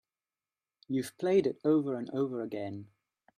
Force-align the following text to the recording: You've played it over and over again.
You've 0.87 1.15
played 1.19 1.45
it 1.45 1.59
over 1.63 1.95
and 1.95 2.09
over 2.09 2.41
again. 2.41 2.87